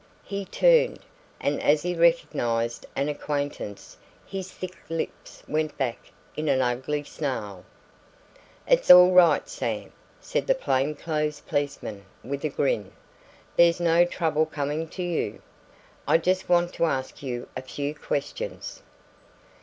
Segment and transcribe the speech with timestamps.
[0.23, 0.97] He turned,
[1.39, 7.65] and as he recognised an acquaintance, his thick lips went back in an ugly snarl.
[8.67, 12.91] "It's all right, Sam," said the plain clothes policeman with a grin.
[13.55, 15.39] "There's no trouble coming to you.
[16.07, 18.81] I just want to ask you a few questions."